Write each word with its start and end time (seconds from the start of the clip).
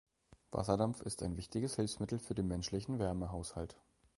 Wasserdampf 0.49 1.03
ist 1.03 1.21
ein 1.21 1.37
wichtiges 1.37 1.75
Hilfsmittel 1.75 2.17
für 2.17 2.33
den 2.33 2.47
menschlichen 2.47 2.97
Wärmehaushalt. 2.97 3.75